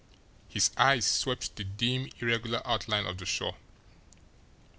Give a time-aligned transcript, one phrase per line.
[0.47, 3.57] His eyes swept the dim, irregular outline of the shore.